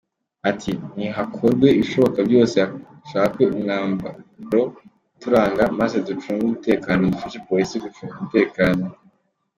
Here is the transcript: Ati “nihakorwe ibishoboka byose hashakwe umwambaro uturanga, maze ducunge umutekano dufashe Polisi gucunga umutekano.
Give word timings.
Ati 0.49 0.71
“nihakorwe 0.95 1.67
ibishoboka 1.71 2.19
byose 2.29 2.55
hashakwe 2.67 3.43
umwambaro 3.55 4.61
uturanga, 5.17 5.63
maze 5.79 5.97
ducunge 6.07 6.41
umutekano 6.45 7.01
dufashe 7.13 7.39
Polisi 7.47 7.75
gucunga 7.83 8.13
umutekano. 8.19 8.83